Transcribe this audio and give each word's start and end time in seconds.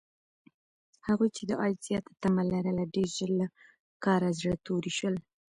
هغوی 1.07 1.29
چې 1.35 1.43
د 1.45 1.51
عاید 1.61 1.79
زیاته 1.87 2.11
تمه 2.21 2.43
لرله، 2.51 2.83
ډېر 2.95 3.09
ژر 3.17 3.31
له 3.41 3.47
کاره 4.03 4.29
زړه 4.39 4.55
توري 4.65 4.91
شول. 4.97 5.15